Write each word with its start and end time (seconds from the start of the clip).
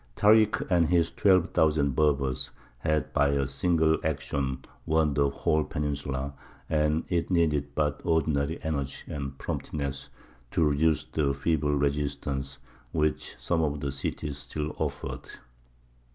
Tārik 0.15 0.65
and 0.71 0.89
his 0.89 1.11
twelve 1.11 1.51
thousand 1.51 1.95
Berbers 1.95 2.49
had 2.79 3.13
by 3.13 3.27
a 3.27 3.45
single 3.45 3.99
action 4.03 4.65
won 4.87 5.13
the 5.13 5.29
whole 5.29 5.63
peninsula, 5.63 6.33
and 6.67 7.03
it 7.07 7.29
needed 7.29 7.75
but 7.75 8.01
ordinary 8.03 8.59
energy 8.63 9.03
and 9.05 9.37
promptness 9.37 10.09
to 10.49 10.63
reduce 10.67 11.05
the 11.05 11.35
feeble 11.35 11.75
resistance 11.75 12.57
which 12.91 13.35
some 13.37 13.61
of 13.61 13.79
the 13.79 13.91
cities 13.91 14.39
still 14.39 14.75
offered. 14.79 15.29